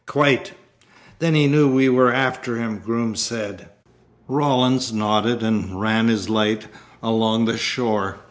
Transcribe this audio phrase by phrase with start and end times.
[0.07, 0.53] "Quite."
[1.19, 3.69] "Then he knew we were after him," Groom said.
[4.27, 6.65] Rawlins nodded and ran his light
[7.03, 8.17] along the shore.